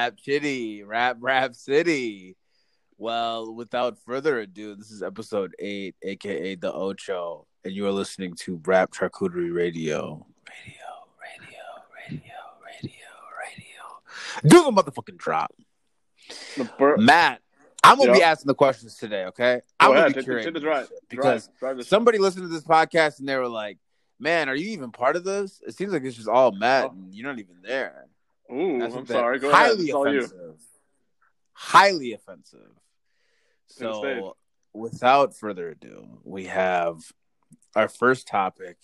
[0.00, 2.34] Rap City, Rap Rap City.
[2.96, 8.34] Well, without further ado, this is episode eight, aka the Ocho, and you are listening
[8.36, 10.26] to Rap Charcuterie Radio.
[10.48, 10.88] Radio,
[11.20, 11.60] radio,
[12.08, 12.32] radio,
[12.64, 13.04] radio,
[13.38, 14.48] radio.
[14.48, 15.54] Do the motherfucking drop.
[16.56, 17.42] The bur- Matt,
[17.84, 19.60] I'm gonna be asking the questions today, okay?
[19.78, 20.90] I'm gonna be take- curating the drive.
[21.10, 23.76] because drive, drive somebody listened to this podcast and they were like,
[24.18, 26.90] "Man, are you even part of this?" It seems like it's just all Matt, Oh.
[26.92, 28.06] and you're not even there.
[28.52, 29.38] Ooh, That's I'm sorry.
[29.38, 29.68] Go ahead.
[29.68, 30.00] highly you.
[30.00, 30.60] offensive.
[31.52, 32.70] Highly offensive.
[33.66, 34.36] So,
[34.72, 36.98] without further ado, we have
[37.76, 38.76] our first topic,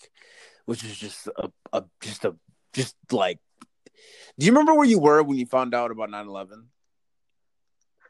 [0.65, 2.35] which is just a, a just a
[2.73, 3.39] just like.
[4.39, 6.65] Do you remember where you were when you found out about 9/11?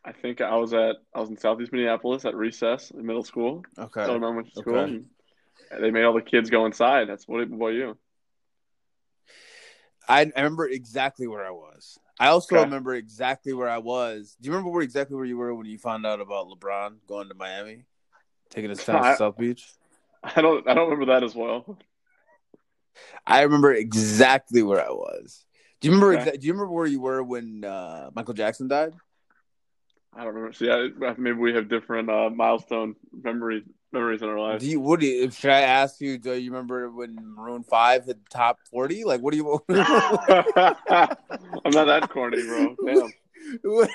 [0.03, 3.63] I think I was at I was in Southeast Minneapolis at recess in middle school.
[3.77, 4.01] Okay.
[4.01, 4.75] I don't remember which school.
[4.75, 4.93] Okay.
[5.71, 7.09] and They made all the kids go inside.
[7.09, 7.97] That's what about you?
[10.07, 11.99] I, remember exactly where I was.
[12.19, 12.63] I also Okay.
[12.63, 14.35] remember exactly where I was.
[14.39, 17.29] Do you remember where exactly where you were when you found out about LeBron going
[17.29, 17.85] to Miami,
[18.49, 19.67] taking his time I- to South Beach?
[20.23, 21.77] I don't I don't remember that as well.
[23.25, 25.45] I remember exactly where I was.
[25.79, 26.17] Do you remember?
[26.17, 26.31] Okay.
[26.31, 28.93] Exa- do you remember where you were when uh, Michael Jackson died?
[30.13, 30.53] I don't remember.
[30.53, 34.63] See, I, maybe we have different uh, milestone memory memories in our lives.
[34.63, 34.79] Do you?
[34.79, 35.29] What do you?
[35.31, 36.17] Should I ask you?
[36.17, 39.03] Do you remember when Maroon Five hit top forty?
[39.03, 39.63] Like, what do you?
[39.69, 42.75] I'm not that corny, bro.
[42.85, 43.11] Damn.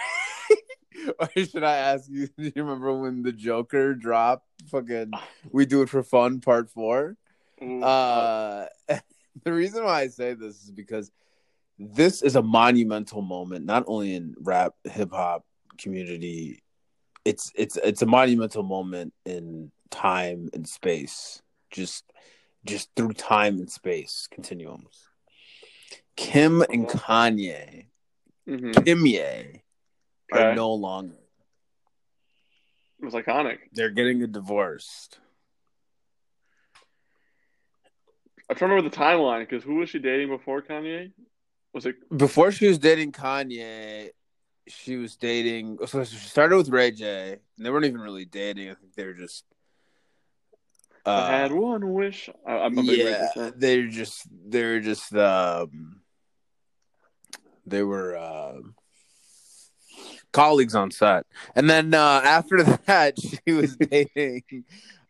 [1.19, 2.29] Or should I ask you?
[2.39, 4.47] Do you remember when the Joker dropped?
[4.71, 5.11] Fucking,
[5.51, 7.17] we do it for fun, part four.
[7.61, 8.67] Ooh, Uh,
[9.43, 11.11] the reason why I say this is because
[11.79, 15.45] this is a monumental moment, not only in rap hip hop
[15.79, 16.62] community.
[17.25, 22.05] It's it's it's a monumental moment in time and space, just
[22.65, 25.09] just through time and space continuums.
[26.17, 27.87] Kim and Kanye,
[28.49, 28.73] mhm.
[28.75, 29.61] Kimye,
[30.33, 31.17] are no longer.
[33.01, 33.59] It was iconic.
[33.73, 35.19] They're getting divorced.
[38.49, 41.13] I try to remember the timeline because who was she dating before Kanye?
[41.73, 44.11] Was it before she was dating Kanye,
[44.69, 45.79] she was dating.
[45.87, 47.39] So she started with Ray J.
[47.57, 48.71] And they weren't even really dating.
[48.71, 49.45] I think they were just.
[51.05, 52.31] Uh, I had one wish?
[52.47, 56.01] I, yeah, they're just they're just um,
[57.67, 58.59] they were uh,
[60.33, 64.65] colleagues on set, and then uh, after that, she was dating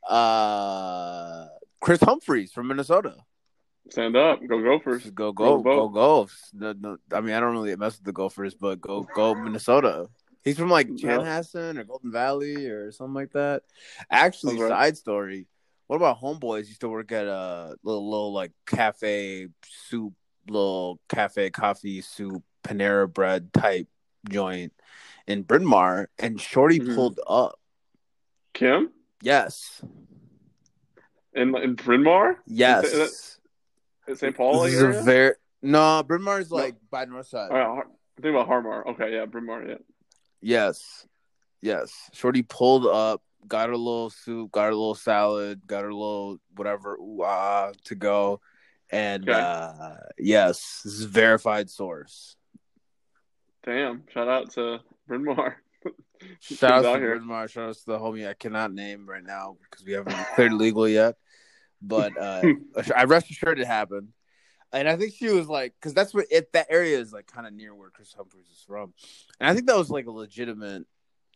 [0.09, 1.49] uh,
[1.81, 3.17] Kris Humphries from Minnesota.
[3.91, 5.11] Stand up, go Gophers.
[5.11, 6.51] Go go Go go Gophers.
[6.55, 10.09] No, no, I mean, I don't really mess with the Gophers, but go go Minnesota.
[10.45, 10.89] He's from like.
[10.89, 13.63] Chanhassen or Golden Valley or something like that.
[14.11, 14.69] Actually, right.
[14.69, 15.47] side story.
[15.89, 16.69] What about homeboys?
[16.69, 19.49] Used to work at a little little like cafe
[19.89, 20.15] soup,
[20.49, 23.89] little cafe coffee soup, Panera bread type
[24.31, 24.73] joint
[25.27, 26.95] in Bryn Mawr, and Shorty Mhm.
[26.95, 27.59] pulled up.
[28.55, 29.83] Kim Yes,
[31.35, 33.39] in in Bryn Mawr, yes.
[34.17, 34.37] St.
[34.37, 35.01] Paul This is area.
[35.01, 36.03] a very no.
[36.03, 36.57] Bryn Mawr is No.
[36.57, 37.51] like by North Side.
[37.51, 37.85] All right,
[38.21, 38.87] think about Harmar.
[38.89, 39.65] Okay, yeah, Bryn Mawr.
[39.67, 39.75] Yeah.
[40.41, 41.07] Yes.
[41.61, 42.11] Yes.
[42.13, 46.97] Shorty pulled up, got her little soup, got her little salad, got her little whatever
[46.97, 48.41] ooh, ah, to go.
[48.91, 49.39] And Okay.
[49.41, 52.37] uh yes, this is a verified source.
[53.65, 54.03] Damn!
[54.13, 55.57] Shout out to Bryn Mawr.
[56.41, 57.17] Shout out to here.
[57.17, 60.15] Bryn Mawr, shout out to the homie I cannot name right now because we haven't
[60.35, 61.17] cleared legal yet.
[61.83, 62.43] But uh
[62.97, 64.09] I rest assured it happened.
[64.73, 67.47] And I think she was like, because that's what it that area is like kind
[67.47, 68.95] of near where Kris Humphries is from.
[69.39, 70.87] And I think that was like a legitimate,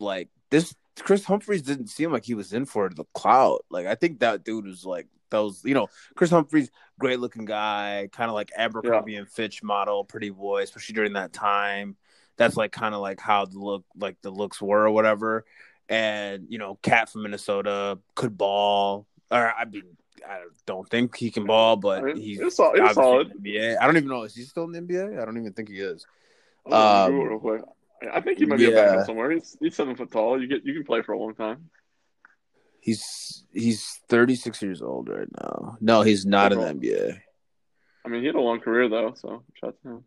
[0.00, 3.64] like this Kris Humphries didn't seem like he was in for the clout.
[3.70, 7.44] Like I think that dude was like that was, you know, Kris Humphries, great looking
[7.44, 11.96] guy, kind of like Abercrombie and Fitch model, pretty boy, especially during that time.
[12.36, 15.44] That's like kind of like how the look, like the looks were or whatever.
[15.88, 19.96] And you know, cat from Minnesota could ball, or I mean,
[20.26, 23.32] I don't think he can ball, but I mean, he's it's sol- it's solid.
[23.42, 23.78] NBA.
[23.80, 25.20] I don't even know is he still in the NBA?
[25.20, 26.06] I don't even think he is.
[26.70, 27.62] Um, real quick.
[28.12, 28.86] I think he might be a yeah.
[28.86, 29.30] backup somewhere.
[29.30, 30.40] He's he's seven foot tall.
[30.40, 31.70] You get you can play for a long time.
[32.80, 35.76] He's he's 36 years old right now.
[35.80, 37.20] No, he's not in the NBA.
[38.04, 40.04] I mean, he had a long career though, so shout out to him.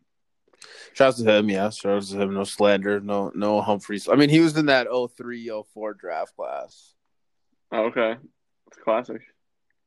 [0.93, 1.69] Shouts to him, yeah.
[1.69, 2.33] Shouts to him.
[2.33, 2.99] No slander.
[2.99, 4.07] No no Humphries.
[4.09, 6.93] I mean, he was in that 03, 04 draft class.
[7.71, 8.15] Oh, okay,
[8.67, 9.21] it's classic.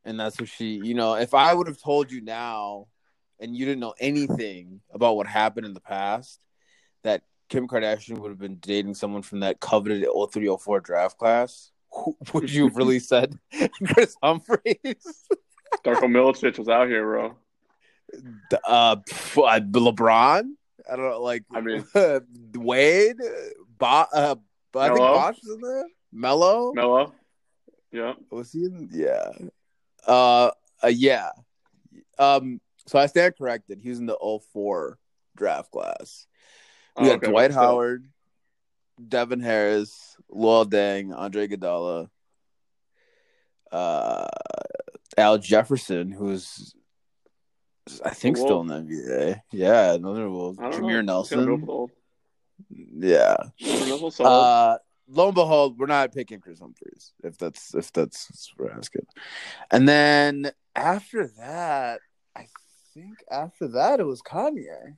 [0.05, 2.89] And that's what she, you know, if I would have told you now
[3.41, 6.41] and you didn't know anything about what happened in the past,
[7.05, 11.71] that Kim Kardashian would have been dating someone from that coveted 03, 04 draft class,
[12.33, 13.39] would you have really said
[13.87, 15.29] Kris Humphries?
[15.85, 17.37] Darko Milicic was out here, bro.
[18.67, 18.97] uh,
[19.37, 20.45] uh, LeBron
[20.91, 21.85] I don't know, like I mean-
[22.55, 23.17] Wade,
[23.79, 24.35] Bo- uh,
[24.77, 24.99] I think?
[24.99, 25.85] Bosh was in there.
[26.13, 27.13] Mello Melo.
[27.93, 28.15] Yeah.
[28.31, 28.65] was he?
[28.65, 29.31] In, yeah,
[30.07, 30.51] uh,
[30.83, 31.31] uh, yeah.
[32.19, 33.81] Um, so I stand corrected.
[33.81, 34.17] He was in the
[34.53, 34.99] 04
[35.37, 36.27] draft class.
[36.99, 38.07] We Oh, got okay, Dwight Howard,
[39.09, 42.09] Devin Harris, Luol Deng, Andre Iguodala,
[43.71, 44.27] uh,
[45.17, 46.75] Al Jefferson, who's
[48.05, 49.41] I think still in the NBA.
[49.53, 50.59] Yeah, another Wolves.
[50.59, 51.23] Jameer know.
[51.23, 51.97] He's gonna go for Nelson.
[53.01, 53.37] Yeah.
[53.61, 54.31] Jameer Nelson, solid.
[54.31, 54.79] Uh,
[55.13, 57.13] lo and behold, we're not picking Kris Humphries.
[57.23, 59.07] If that's if that's what we're asking.
[59.71, 62.01] And then after that,
[62.37, 62.47] I
[62.95, 64.97] think after that it was Kanye.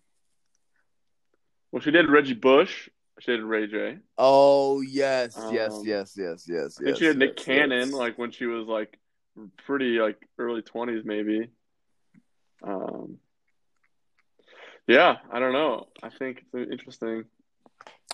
[1.72, 2.88] well, she did Reggie Bush.
[3.20, 3.98] She did Ray J.
[4.18, 6.78] Oh yes, yes, Um, yes, yes, yes.
[6.80, 7.92] I think yes, she had Nick yes, Cannon, yes.
[7.92, 8.98] like when she was like
[9.66, 11.50] pretty like early twenties, maybe.
[12.62, 13.18] Um,
[14.86, 15.86] yeah, I don't know.
[16.02, 17.24] I think it's interesting.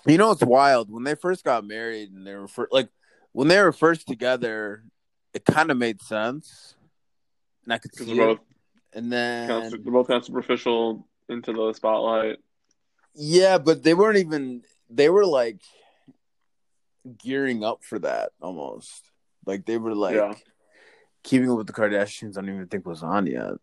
[0.07, 2.89] You know, it's wild when they first got married and they were fir- like
[3.33, 4.83] when they were first together.
[5.33, 6.75] It kind of made sense,
[7.63, 8.39] and I could see they're both
[8.93, 12.39] And kind of, then they're both kind of superficial into the spotlight.
[13.15, 14.63] yeah, but they weren't even.
[14.89, 15.61] They were like
[17.23, 19.03] gearing up for that almost.
[19.45, 20.33] Like they were like Yeah.
[21.23, 22.37] keeping up with the Kardashians.
[22.37, 23.53] I don't even think was on yet,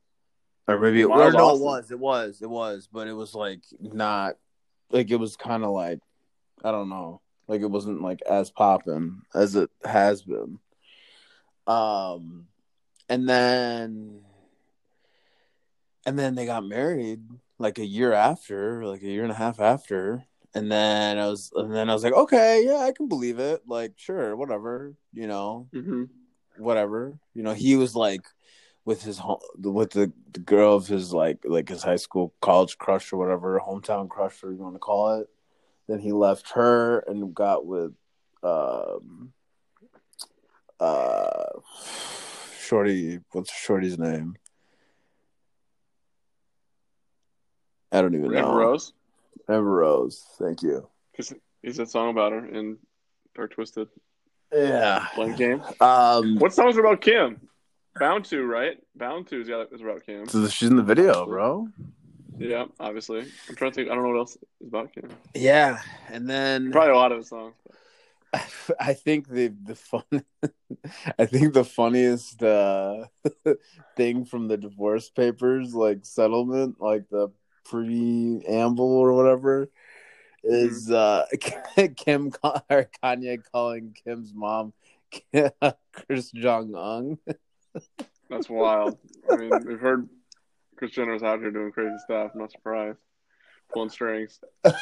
[0.67, 1.91] or maybe it, or no, it was.
[1.91, 2.41] It was.
[2.41, 2.89] It was.
[2.91, 4.37] But it was like not
[4.91, 6.01] like it was kind of like
[6.65, 7.21] I don't know.
[7.47, 10.59] Like it wasn't like as popping as it has been.
[11.67, 12.47] Um,
[13.09, 14.21] and then
[16.07, 17.21] and then they got married
[17.59, 20.25] like a year after, like a year and a half after.
[20.55, 23.63] And then I was, and then I was like, okay, yeah, I can believe it.
[23.67, 26.05] Like, sure, whatever, you know, hmm
[26.57, 27.19] whatever.
[27.35, 28.23] You know, he was like
[28.85, 32.79] with his home, with the, the girl of his like, like his high school college
[32.79, 35.29] crush or whatever, hometown crush, or you want to call it.
[35.89, 37.93] Then he left her and got with,
[38.43, 39.33] um,
[40.79, 41.61] uh,
[42.61, 43.21] Shorty.
[43.33, 44.37] What's Shorty's name?
[47.91, 48.39] I don't even know.
[48.39, 48.93] Amber Rose,
[49.49, 50.25] Amber Rose.
[50.39, 50.87] Thank you.
[51.13, 51.33] because
[51.63, 52.77] he's a song about her in
[53.35, 53.89] Dark Twisted
[54.53, 55.07] Yeah.
[55.17, 55.63] Blame Game.
[55.81, 56.39] Um.
[56.39, 57.41] What songs are about Kim?
[57.99, 58.77] Bound to, right?
[58.95, 59.49] Bound to is
[59.81, 60.29] about Kim.
[60.29, 61.69] So she's in the video, bro.
[62.39, 63.27] Yeah, obviously.
[63.49, 63.91] I'm trying to think.
[63.91, 65.11] I don't know what else is about Kim.
[65.35, 67.55] Yeah, and then Probably a lot of his songs.
[68.81, 70.03] I think the the fun,
[71.19, 73.07] I think the funniest uh,
[73.97, 77.29] thing from the divorce papers, like settlement, like the
[77.65, 79.71] preamble or whatever,
[80.45, 81.27] is uh,
[81.97, 84.73] Kim or Kanye calling Kim's mom
[85.93, 87.19] Kris Jong Un.
[88.29, 88.99] That's wild.
[89.31, 90.09] I mean, we've heard
[90.79, 92.31] Kris Jenner's out here doing crazy stuff.
[92.35, 92.99] I'm not surprised.
[93.73, 94.41] Pulling strings.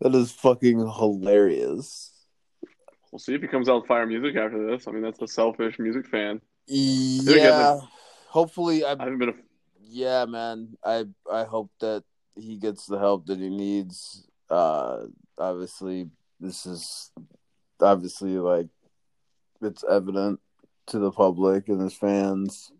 [0.00, 2.12] That is fucking hilarious.
[3.10, 4.86] We'll see if he comes out with fire music after this.
[4.86, 6.40] I mean, that's a selfish music fan.
[6.66, 7.80] Yeah,
[8.28, 9.34] hopefully I I haven't been a
[9.80, 10.76] yeah, man.
[10.84, 12.04] I I hope that
[12.34, 14.26] he gets the help that he needs.
[14.50, 15.04] Uh
[15.38, 16.10] obviously
[16.40, 17.10] this is
[17.80, 18.68] obviously like
[19.62, 20.40] it's evident
[20.88, 22.70] to the public and his fans.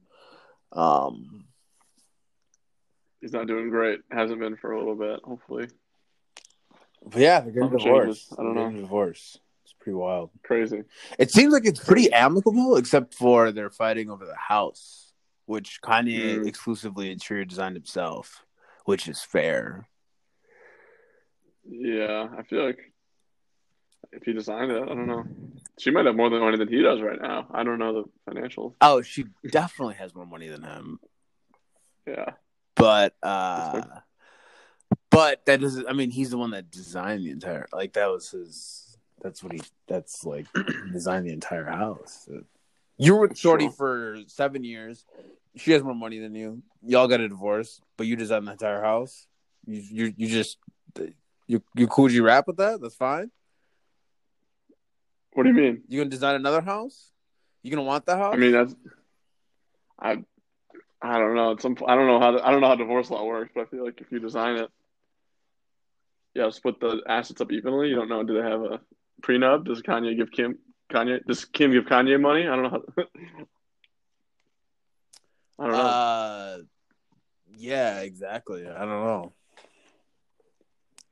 [0.73, 1.45] Um
[3.21, 4.01] he's not doing great.
[4.11, 5.21] Hasn't been for a little bit.
[5.25, 5.69] Hopefully,
[7.05, 8.33] but yeah, they're getting divorced.
[8.39, 8.81] I don't They're know.
[8.81, 9.41] divorced.
[9.65, 10.31] It's pretty wild.
[10.45, 10.85] crazy.
[11.19, 15.13] It seems like it's pretty amicable, except for they're fighting over the house,
[15.47, 16.47] which Kanye Mm.
[16.47, 18.45] exclusively interior designed himself,
[18.85, 19.89] which is fair.
[21.69, 22.93] Yeah, I feel like
[24.17, 25.25] if he designed it, I don't know.
[25.79, 27.47] She might have more than money than he does right now.
[27.53, 28.75] I don't know the financials.
[28.81, 30.99] Oh, she definitely has more money than him.
[32.07, 32.31] Yeah,
[32.77, 33.83] but uh
[35.11, 38.31] but that doesn't i mean he's the one that designed the entire like that was
[38.31, 40.47] his that's what he that's like
[40.93, 42.29] designed the entire house
[42.99, 43.73] you were with shorty Sure.
[43.73, 45.05] for seven years
[45.57, 48.83] she has more money than you y'all got a divorce but you designed the entire
[48.83, 49.27] house
[49.67, 50.59] you you, you just
[51.49, 53.31] you you cool you rap with that that's fine
[55.37, 55.83] what do you mean?
[55.89, 57.11] you gonna design another house
[57.63, 58.75] you gonna want that house I mean, that's
[59.99, 60.19] I.
[61.03, 61.53] I don't know.
[61.53, 61.77] At some.
[61.87, 62.39] I don't know how.
[62.39, 64.71] I don't know how divorce law works, but I feel like if you design it,
[66.35, 67.89] yeah, split the assets up evenly.
[67.89, 68.23] You don't know.
[68.23, 68.81] Do they have a
[69.23, 69.65] prenup?
[69.65, 70.59] Does Kanye give Kim
[70.93, 71.25] Kanye?
[71.27, 72.47] Does Kim give Kanye money?
[72.47, 72.71] I don't know.
[72.71, 73.05] How,
[75.59, 75.79] I don't know.
[75.79, 76.59] Uh,
[77.57, 78.67] yeah, exactly.
[78.67, 79.33] I don't know.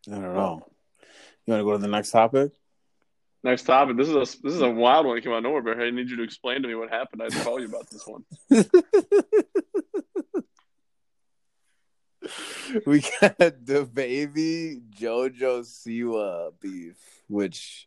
[0.08, 0.66] I don't know.
[1.46, 2.52] You want to go to the next topic?
[3.44, 3.96] Next topic.
[3.98, 5.90] This is a this is a wild one that came out of nowhere, but I
[5.90, 7.20] need you to explain to me what happened.
[7.20, 8.24] I had to call you about this one.
[12.86, 16.96] we got DaBaby JoJo Siwa beef,
[17.28, 17.86] which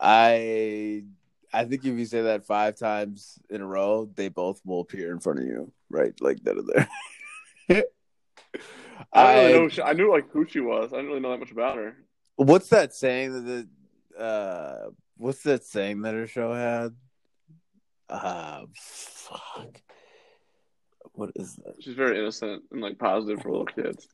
[0.00, 1.04] I
[1.52, 5.12] I think if you say that five times in a row, they both will appear
[5.12, 6.20] in front of you, right?
[6.20, 6.88] Like that or there.
[9.12, 9.84] I don't really know.
[9.84, 10.92] I knew like who she was.
[10.92, 11.96] I didn't really know that much about her.
[12.34, 13.68] What's that saying that the
[14.18, 16.94] uh what's that saying that her show had?
[18.08, 19.80] Uh fuck.
[21.12, 21.74] What is that?
[21.80, 24.08] She's very innocent and like positive for little kids.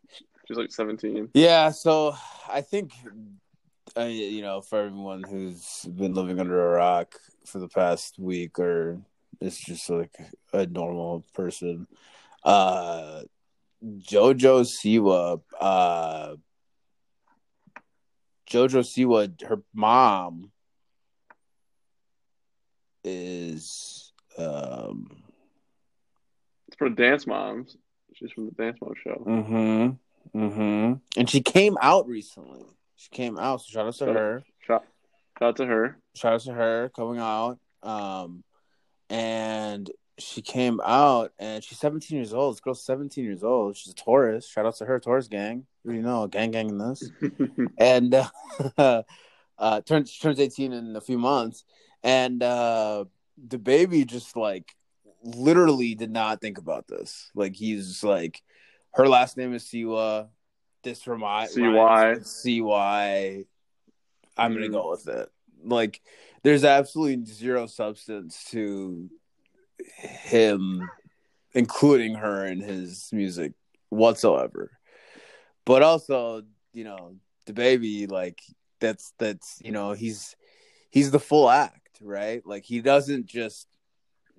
[0.47, 1.31] She's like 17.
[1.35, 2.15] Yeah, so
[2.49, 2.93] I think
[3.97, 8.59] uh, you know, for everyone who's been living under a rock for the past week
[8.59, 9.01] or
[9.41, 10.17] is just like
[10.53, 11.87] a normal person,
[12.43, 13.23] uh
[13.85, 16.37] Jojo Siwa, uh,
[18.55, 20.53] Jojo Siwa, her mom
[23.03, 25.25] is um
[26.69, 27.77] it's for Dance Moms.
[28.15, 29.25] She's from the Dance Moms show.
[29.27, 30.39] Mm-hmm.
[30.39, 30.93] Mm-hmm.
[31.17, 32.65] And she came out recently.
[32.95, 34.45] She came out, so shout out to shout her.
[34.65, 34.85] Shout,
[35.37, 35.99] shout out to her.
[36.15, 37.59] Shout out to her coming out.
[37.83, 38.45] Um
[39.11, 42.55] and she came out and she's 17 years old.
[42.55, 43.77] This girl's 17 years old.
[43.77, 44.47] She's a Taurus.
[44.47, 45.67] Shout out to her, Taurus gang.
[45.85, 47.11] You know, gang gang in this.
[47.79, 48.15] and
[48.79, 49.03] uh,
[49.59, 51.65] uh turns turns 18 in a few months.
[52.03, 53.05] And uh
[53.47, 54.75] DaBaby just like
[55.23, 57.31] literally did not think about this.
[57.35, 58.43] Like he's like
[58.93, 60.29] her last name is Siwa.
[60.83, 62.17] This remind CY.
[62.23, 63.45] CY.
[64.37, 65.29] I'm gonna go with it.
[65.65, 66.01] Like
[66.43, 69.11] there's absolutely zero substance to
[69.79, 70.89] him
[71.55, 73.53] including her in his music
[73.89, 74.71] whatsoever.
[75.65, 77.17] But also, you know,
[77.47, 78.41] DaBaby, like
[78.81, 80.37] that's that's you know, he's
[80.91, 82.43] he's the full act, right?
[82.45, 83.69] Like he doesn't just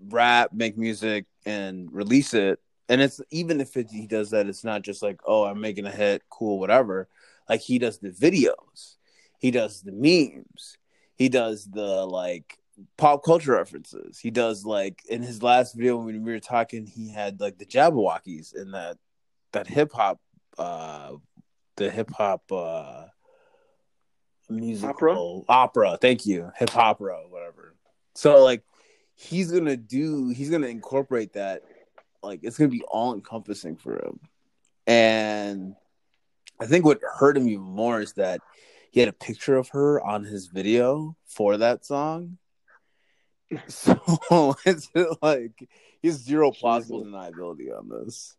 [0.10, 2.60] rap, make music and release it.
[2.88, 5.86] And it's even if it, he does that, it's not just like, oh, I'm making
[5.86, 7.08] a hit, cool, whatever.
[7.50, 8.96] Like he does the videos,
[9.40, 10.78] he does the memes,
[11.16, 12.60] he does the like
[12.98, 14.20] pop culture references.
[14.20, 17.66] He does like in his last video when we were talking, he had like the
[17.66, 18.98] Jabbawockeez in that
[19.54, 20.20] that hip hop
[20.58, 21.14] uh
[21.78, 23.06] the hip hop uh
[24.50, 25.90] musical opera?
[25.90, 25.98] opera.
[26.00, 26.52] Thank you.
[26.58, 27.76] Hip opera, whatever.
[28.14, 28.64] So like
[29.16, 31.64] he's gonna do he's gonna incorporate that
[32.22, 34.20] like it's gonna be all encompassing for him.
[34.88, 35.76] And
[36.60, 38.42] I think what hurt him even more is that
[38.92, 42.38] he had a picture of her on his video for that song
[43.68, 44.90] So it's
[45.22, 45.68] like
[46.02, 48.36] he's zero plausible deniability on this.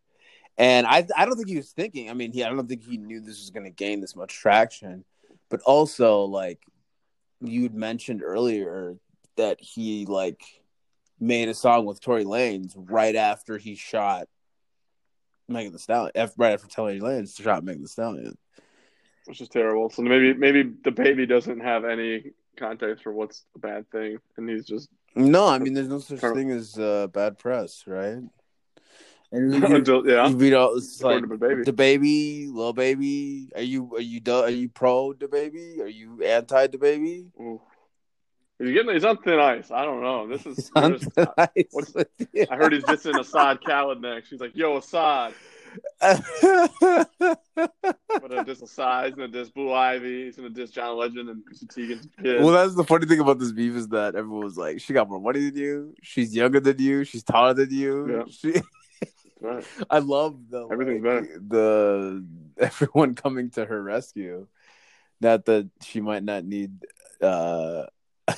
[0.58, 2.10] And I I don't think he was thinking.
[2.10, 4.34] I mean, he I don't think he knew this was going to gain this much
[4.34, 5.04] traction.
[5.48, 6.60] But also, like
[7.40, 8.96] you'd mentioned earlier,
[9.36, 10.42] that he like
[11.20, 14.28] made a song with Tory Lanez right after he shot
[15.48, 16.12] Megan Thee Stallion.
[16.36, 18.36] Right after Tory Lanez shot Megan Thee Stallion,
[19.26, 19.90] which is terrible.
[19.90, 24.64] So maybe maybe DaBaby doesn't have any context for what's a bad thing, and he's
[24.64, 25.46] just no.
[25.46, 28.22] I mean, there's no such thing as uh, bad press, right?
[29.32, 31.62] And you, Until, yeah, you know, it's like baby.
[31.64, 33.50] DaBaby, little baby.
[33.54, 35.80] Are you are you are you pro DaBaby?
[35.80, 37.30] Are you anti DaBaby?
[38.58, 39.70] He's getting he's on thin ice.
[39.70, 40.28] I don't know.
[40.28, 44.30] This is just, I, I heard he's dissing Asahd Khaled next.
[44.30, 45.34] He's like, "Yo, Asahd,
[46.00, 46.18] but
[48.32, 51.66] uh, diss Asai, he's gonna diss Blue Ivy, he's gonna diss John Legend and Chrissy
[51.66, 52.42] Teigen's kid.
[52.42, 55.08] Well, that's the funny thing about this beef is that everyone was like, she got
[55.08, 58.10] more money than you, she's younger than you, she's taller than you.
[58.10, 58.24] Yeah.
[58.30, 58.60] She...
[59.40, 59.64] right.
[59.90, 61.40] I love the everything's like, better.
[61.46, 62.24] The
[62.58, 64.46] everyone coming to her rescue.
[65.20, 66.72] Not that she might not need
[67.20, 67.84] uh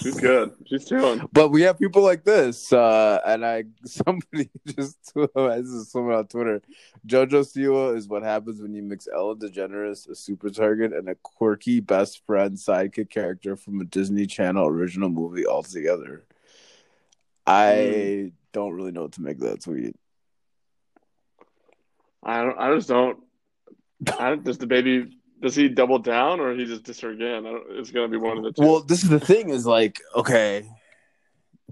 [0.00, 0.52] She's good.
[0.66, 1.28] She's chilling.
[1.32, 6.26] But we have people like this, uh, and I somebody just this is someone on
[6.26, 6.62] Twitter.
[7.06, 11.14] JoJo Siwa is what happens when you mix Ellen DeGeneres, a super target, and a
[11.14, 16.24] quirky best friend sidekick character from a Disney Channel original movie all together.
[17.46, 18.32] I mm.
[18.52, 19.96] don't really know what to make that tweet.
[22.22, 22.58] I don't.
[22.58, 23.18] I just don't.
[24.18, 27.44] I, does the baby does he double down or he just diss her again?
[27.70, 28.62] it's gonna be one of the two.
[28.62, 30.68] Well, this is the thing: is like, okay,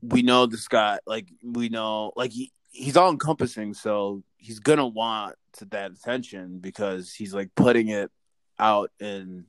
[0.02, 0.98] we know this guy.
[1.06, 5.36] Like, we know, like he, he's all encompassing, so he's gonna want
[5.70, 8.10] that attention because he's like putting it
[8.58, 9.46] out in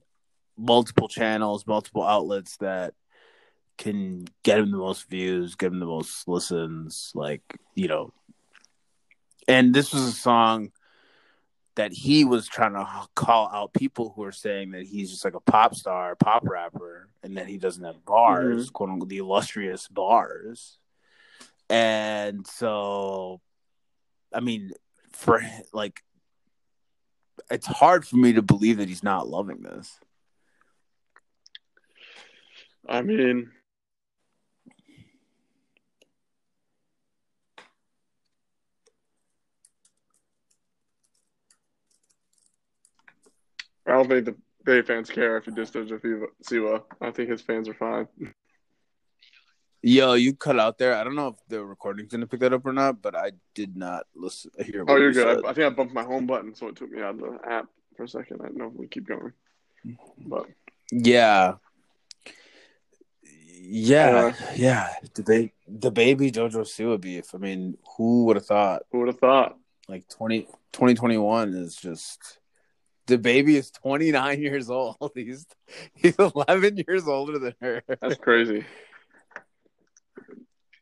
[0.56, 2.94] multiple channels, multiple outlets that
[3.78, 7.12] can get him the most views, get him the most listens.
[7.16, 7.42] Like,
[7.74, 8.14] you know,
[9.48, 10.72] and this was a song
[11.76, 15.36] that he was trying to call out people who are saying that he's just like
[15.36, 18.72] a pop star, pop rapper, and that he doesn't have bars, mm-hmm.
[18.74, 20.78] quote unquote, the illustrious bars.
[21.70, 23.40] And so,
[24.34, 24.74] I mean,
[25.14, 26.02] for like
[27.50, 30.00] it's hard for me to believe that he's not loving this.
[32.88, 33.52] I mean,
[43.92, 46.02] I don't think the Bay fans care if he does with
[46.46, 46.84] Siwa.
[47.02, 48.08] I think his fans are fine.
[49.82, 50.96] Yo, you cut out there.
[50.96, 53.76] I don't know if the recording's gonna pick that up or not, but I did
[53.76, 54.52] not listen.
[54.64, 55.44] Hear oh, you're good.
[55.44, 57.40] I, I, think I bumped my home button, so it took me out of the
[57.50, 57.66] app
[57.98, 58.42] for a second.
[58.42, 59.34] I don't know if we keep going,
[60.20, 60.46] but
[60.92, 61.56] yeah,
[63.60, 64.90] yeah, uh, yeah.
[65.16, 67.34] DaBaby, the baby JoJo Siwa beef.
[67.34, 68.84] I mean, who would have thought?
[68.92, 69.58] Who would have thought?
[69.90, 70.44] Like 20,
[70.74, 72.38] 2021 is just
[73.08, 75.12] DaBaby is 29 years old.
[75.16, 75.46] He's
[75.96, 77.84] he's 11 years older than her.
[77.88, 78.66] That's crazy.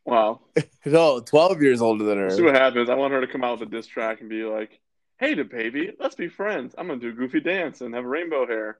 [0.04, 0.40] Wow.
[0.84, 2.30] no, 12 years older than her.
[2.30, 2.90] See what happens.
[2.90, 4.80] I want her to come out with a diss track and be like,
[5.18, 6.74] hey, DaBaby, let's be friends.
[6.76, 8.78] I'm going to do a goofy dance and have rainbow hair.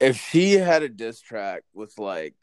[0.00, 2.34] If she had a diss track with like.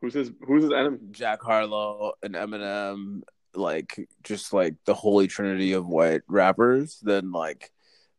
[0.00, 0.98] Who's his, who's his enemy?
[1.10, 3.22] Jack Harlow and Eminem,
[3.54, 7.70] like just like the holy trinity of white rappers, then like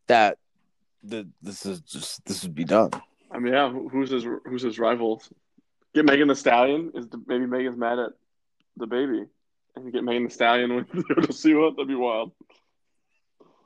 [0.09, 0.37] that,
[1.01, 2.91] the, this is just, this would be done.
[3.31, 5.31] I mean, yeah, who's his, who's his rivals?
[5.95, 6.91] Get Megan Thee Stallion.
[6.93, 8.11] Is the, maybe Megan's mad at
[8.79, 9.27] DaBaby,
[9.75, 12.31] and get Megan Thee Stallion with to see what that'd be wild.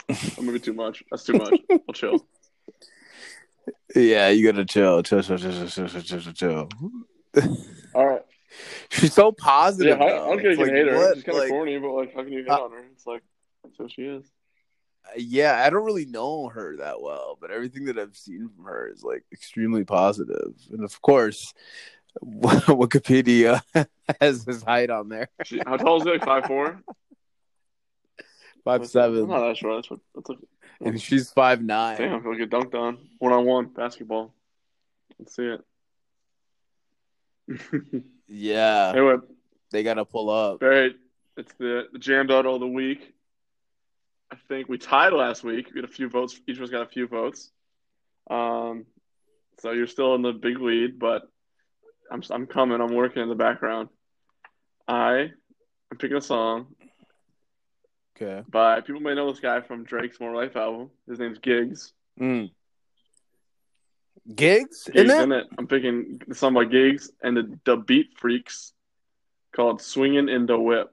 [0.09, 1.03] or maybe too much.
[1.09, 1.59] That's too much.
[1.71, 2.25] I'll chill.
[3.95, 6.69] Yeah, you gotta chill, chill, chill, chill, chill, chill, chill, chill.
[7.95, 8.21] All right.
[8.89, 9.97] She's so positive.
[9.97, 10.95] Yeah, I, I'm gonna like, hate her.
[10.95, 11.15] What?
[11.15, 12.85] She's kind of like, corny, but like, how can you hate uh, on her?
[12.91, 13.23] It's like
[13.63, 14.25] that's how she is.
[15.05, 18.65] Uh, yeah, I don't really know her that well, but everything that I've seen from
[18.65, 20.53] her is like extremely positive.
[20.71, 21.53] And of course,
[22.23, 23.61] Wikipedia
[24.21, 25.29] has his height on there.
[25.43, 26.23] She, how tall is it?
[26.25, 26.81] Five four.
[28.63, 29.23] Five seven.
[29.23, 29.75] I'm not that sure.
[29.75, 29.99] That's what.
[30.15, 30.35] That's a,
[30.81, 31.97] and she's five nine.
[31.97, 34.33] Damn, he'll get dunked on one on one basketball.
[35.19, 35.55] Let's see
[37.49, 38.03] it.
[38.27, 38.91] yeah.
[38.95, 39.17] Anyway,
[39.71, 40.61] they gotta pull up.
[40.61, 40.95] All right,
[41.37, 43.13] it's the, the jam dotto of the week.
[44.33, 45.69] I think we tied last week.
[45.71, 46.39] We had a few votes.
[46.47, 47.51] Each of us got a few votes.
[48.31, 48.87] Um,
[49.59, 51.21] so you're still in the big lead, but
[52.11, 52.81] I'm I'm coming.
[52.81, 53.89] I'm working in the background.
[54.87, 55.29] I
[55.91, 56.65] am picking a song.
[58.17, 58.41] Okay.
[58.49, 60.89] By people may know this guy from Drake's More Life album.
[61.07, 61.93] His name's Giggs.
[62.19, 62.49] Mm.
[64.33, 64.89] Giggs?
[64.91, 65.45] Giggs in it?
[65.59, 68.73] I'm picking the song by Giggs and the, the Beat Freaks
[69.55, 70.91] called "Swinging in the Whip."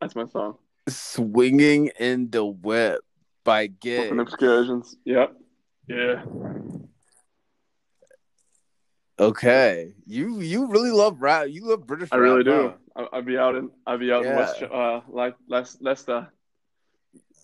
[0.00, 0.56] That's my song.
[0.90, 3.00] "Swinging in the Whip"
[3.44, 4.18] by Giggs.
[4.18, 4.96] Excursions.
[5.04, 5.34] Yep.
[5.88, 6.24] Yeah.
[9.18, 11.48] Okay, you you really love rap.
[11.48, 12.08] You love British.
[12.10, 12.72] I really do.
[12.96, 13.06] Huh?
[13.12, 14.30] I'd be out in I'd be out yeah.
[14.30, 16.32] in West uh like Leicester.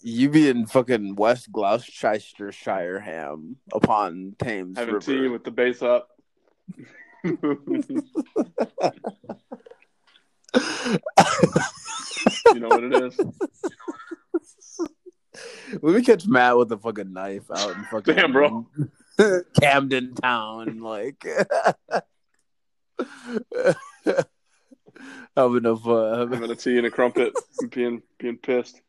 [0.00, 5.06] You be in fucking West Gloucestershire ham upon Thames Having River.
[5.06, 6.08] tea with the bass up.
[12.54, 13.18] you know what it is.
[15.82, 18.16] Let me catch Matt with a fucking knife out in fucking.
[18.16, 18.66] Damn, bro.
[19.60, 21.22] Camden Town, like
[25.36, 26.32] having a fun.
[26.32, 28.80] having a tea and a crumpet, and being being pissed.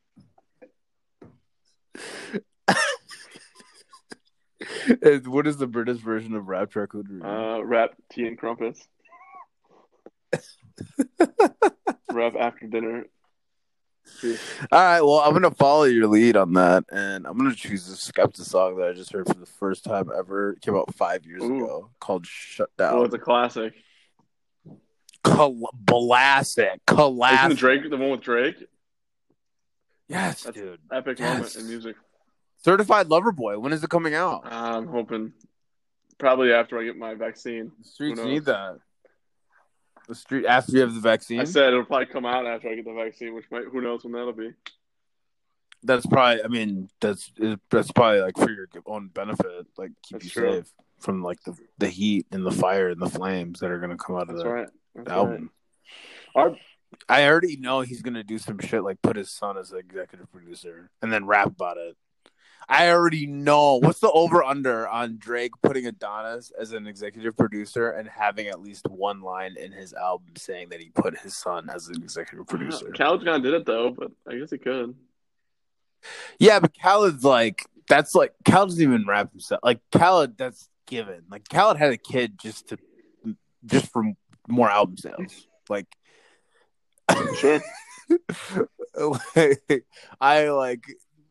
[5.26, 7.24] what is the British version of rap charcuterie?
[7.24, 8.88] Uh, rap tea and crumpets.
[12.12, 13.06] rap after dinner
[14.24, 17.96] all right, well, I'm gonna follow your lead on that, and I'm gonna choose a
[17.96, 20.54] Skepta song that I just heard for the first time ever.
[20.54, 21.64] It came out five years Ooh.
[21.64, 23.74] ago, called "Shut Down." Oh, it's a classic.
[25.24, 27.46] Col- classic, classic.
[27.46, 28.64] Isn't Drake the one with Drake?
[30.08, 30.80] Yes, That's dude.
[30.92, 31.34] Epic yes.
[31.34, 31.96] moment in music.
[32.64, 33.60] Certified Lover Boy.
[33.60, 34.44] When is it coming out?
[34.46, 35.34] Ah, I'm hoping
[36.18, 37.72] probably after I get my vaccine.
[37.80, 38.80] The streets need that.
[40.08, 41.40] The street after you have the vaccine.
[41.40, 44.04] I said it'll probably come out after I get the vaccine, which might who knows
[44.04, 44.54] when that'll be.
[45.84, 46.44] That's probably.
[46.44, 47.32] I mean, that's
[47.70, 50.52] that's probably like for your own benefit, like keep that's you true.
[50.54, 53.98] safe from like the the heat and the fire and the flames that are gonna
[53.98, 54.70] come out of that's the right.
[54.96, 55.52] That's album.
[56.36, 56.44] Right.
[56.44, 56.56] Our,
[57.10, 60.90] I already know he's gonna do some shit like put his son as executive producer
[61.02, 61.96] and then rap about it.
[62.70, 67.92] I already know what's the over under on Drake putting Adonis as an executive producer
[67.92, 71.70] and having at least one line in his album saying that he put his son
[71.74, 72.92] as an executive producer.
[72.92, 74.96] Khaled kind of did it though, but I guess he could.
[76.40, 79.62] Yeah, but Khaled's like that's like Khaled doesn't even rap himself.
[79.64, 81.24] Like Khaled, that's given.
[81.30, 82.78] Like Khaled had a kid just to
[83.66, 84.04] just for
[84.48, 85.48] more album sales.
[85.70, 85.88] Like
[87.38, 87.62] sure.
[90.22, 90.86] I like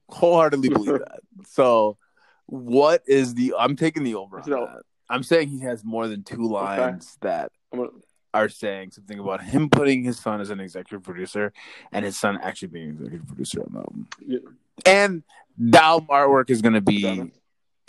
[0.08, 1.20] wholeheartedly believe that.
[1.46, 1.98] So,
[2.46, 3.54] what is the?
[3.58, 4.82] I'm taking the over that.
[5.08, 7.88] I'm saying he has more than two lines that gonna,
[8.34, 11.52] are saying something about him putting his son as an executive producer
[11.92, 14.08] and his son actually being an executive producer on the album.
[14.26, 14.38] yeah,
[14.84, 15.22] And
[15.56, 17.32] the album artwork is going to be,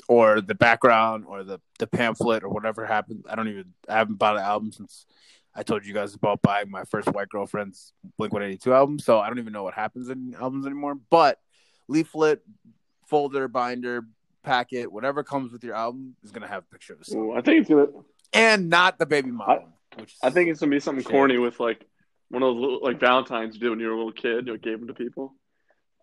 [0.08, 3.26] or the background, or the the pamphlet, or whatever happened.
[3.30, 3.74] I don't even.
[3.90, 5.06] I haven't bought an album since
[5.54, 9.00] I told you guys about buying my first White Girlfriend's Blink One Eighty Two album.
[9.00, 10.96] So I don't even know what happens in albums anymore.
[11.10, 11.40] But
[11.88, 12.42] leaflet,
[13.06, 14.06] folder, binder,
[14.44, 17.20] packet, whatever comes with your album is going to have a picture of the son,
[17.20, 17.88] Ooh, I think it's gonna.
[18.34, 19.50] and not the baby mom.
[19.50, 19.66] I-
[20.00, 21.12] which I think it's gonna be something Shit.
[21.12, 21.84] corny with like
[22.30, 24.46] one of those little, like Valentines you did when you were a little kid.
[24.46, 25.34] You know, gave them to people.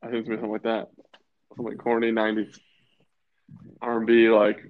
[0.02, 0.88] I think it's gonna be something like that.
[1.54, 2.58] Something like corny '90s
[3.80, 4.64] R&B, like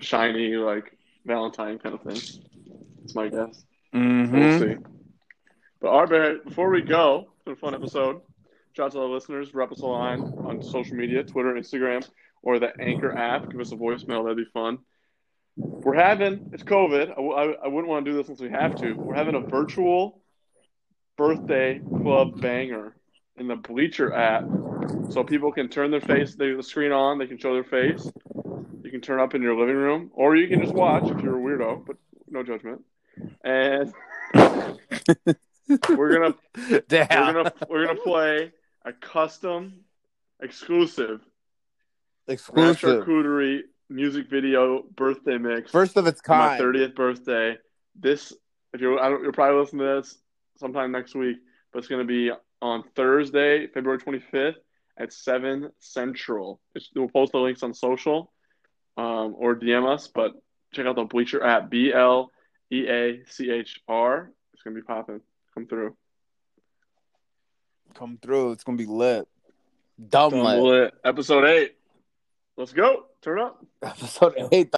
[0.00, 2.42] shiny, like Valentine kind of thing.
[3.00, 3.64] That's my guess.
[3.94, 4.32] Mhm.
[4.32, 4.76] We'll see.
[5.80, 8.22] But Arbor, before we go, it's been a fun episode.
[8.78, 9.50] Shout out to the listeners.
[9.50, 12.08] Drop us a line on social media, Twitter, Instagram,
[12.42, 13.50] or the Anchor app.
[13.50, 14.22] Give us a voicemail.
[14.22, 14.78] That'd be fun.
[15.56, 17.10] We're having, it's COVID.
[17.10, 18.92] I, w- I- I wouldn't want to do this unless we have to.
[18.92, 20.22] We're having a virtual
[21.16, 22.94] birthday club banger
[23.36, 24.44] in the Bleachr app.
[25.10, 28.08] So people can turn their face, they, the screen on, they can show their face.
[28.84, 31.36] You can turn up in your living room, or you can just watch if you're
[31.36, 31.96] a weirdo, but
[32.30, 32.82] no judgment.
[33.42, 33.92] And
[35.88, 36.34] we're gonna
[36.86, 37.08] Damn.
[37.26, 38.52] we're gonna we're gonna play
[39.08, 39.80] custom
[40.40, 41.20] exclusive
[42.28, 43.04] exclusive.
[43.04, 46.58] charcuterie music video birthday mix First of its kind.
[46.58, 47.56] my 30th birthday.
[47.98, 48.32] This
[48.72, 50.18] if you're I don't, you're probably listening to this
[50.58, 51.38] sometime next week,
[51.72, 54.56] but it's gonna be on Thursday, February 25th
[54.98, 56.60] at seven central.
[56.74, 58.32] It's, we'll post the links on social
[58.96, 60.32] um, or DM us, but
[60.72, 62.30] check out the Bleachr app B L
[62.70, 64.30] E A C H R.
[64.52, 65.20] It's gonna be popping.
[65.54, 65.96] Come through.
[67.94, 68.52] Come through.
[68.52, 69.26] It's gonna be lit.
[70.08, 70.58] Dumb Dumb lit.
[70.62, 70.94] lit.
[71.04, 71.76] Episode eight.
[72.56, 73.04] Let's go.
[73.22, 73.64] Turn up.
[73.82, 74.50] Episode eight.